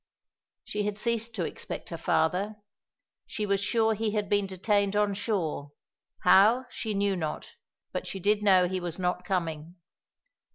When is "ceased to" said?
0.97-1.45